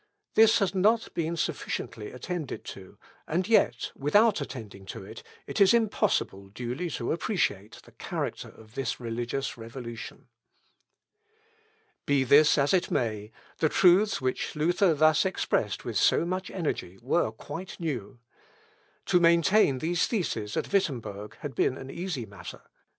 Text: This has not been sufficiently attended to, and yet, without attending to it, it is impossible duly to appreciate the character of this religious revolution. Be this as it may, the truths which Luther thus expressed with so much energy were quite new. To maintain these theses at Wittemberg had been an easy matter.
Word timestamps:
This 0.33 0.57
has 0.57 0.73
not 0.73 1.13
been 1.13 1.37
sufficiently 1.37 2.11
attended 2.11 2.63
to, 2.63 2.97
and 3.27 3.47
yet, 3.47 3.91
without 3.95 4.41
attending 4.41 4.83
to 4.87 5.05
it, 5.05 5.21
it 5.45 5.61
is 5.61 5.75
impossible 5.75 6.47
duly 6.49 6.89
to 6.89 7.11
appreciate 7.11 7.79
the 7.83 7.91
character 7.91 8.49
of 8.49 8.73
this 8.73 8.99
religious 8.99 9.57
revolution. 9.59 10.27
Be 12.07 12.23
this 12.23 12.57
as 12.57 12.73
it 12.73 12.89
may, 12.89 13.31
the 13.59 13.69
truths 13.69 14.19
which 14.19 14.55
Luther 14.55 14.95
thus 14.95 15.23
expressed 15.23 15.85
with 15.85 15.97
so 15.97 16.25
much 16.25 16.49
energy 16.49 16.97
were 16.99 17.31
quite 17.31 17.79
new. 17.79 18.19
To 19.05 19.19
maintain 19.19 19.77
these 19.77 20.07
theses 20.07 20.57
at 20.57 20.73
Wittemberg 20.73 21.35
had 21.41 21.53
been 21.53 21.77
an 21.77 21.91
easy 21.91 22.25
matter. 22.25 22.63